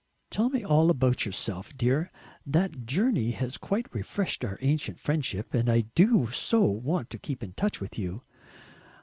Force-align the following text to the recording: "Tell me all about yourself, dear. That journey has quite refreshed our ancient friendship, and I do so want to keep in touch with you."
"Tell 0.31 0.49
me 0.49 0.65
all 0.65 0.89
about 0.89 1.27
yourself, 1.27 1.77
dear. 1.77 2.11
That 2.43 2.87
journey 2.87 3.29
has 3.33 3.55
quite 3.55 3.85
refreshed 3.93 4.43
our 4.43 4.57
ancient 4.59 4.99
friendship, 4.99 5.53
and 5.53 5.69
I 5.69 5.81
do 5.93 6.25
so 6.31 6.63
want 6.65 7.11
to 7.11 7.19
keep 7.19 7.43
in 7.43 7.53
touch 7.53 7.79
with 7.79 7.99
you." 7.99 8.23